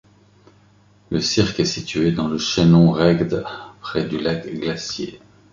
[1.11, 3.43] Le cirque est situé dans le chaînon Ragged,
[3.83, 5.21] près du lac Glacier.